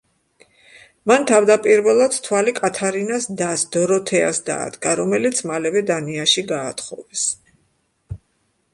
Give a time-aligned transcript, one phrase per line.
[1.11, 7.33] მან თავდაპირველად თვალი კათარინას დას, დოროთეას დაადგა, რომელიც მალევე დანიაში გაათხოვეს.